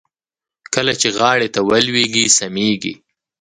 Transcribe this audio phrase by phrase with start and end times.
[0.73, 2.93] کله چې غاړې ته ولوېږي سميږي.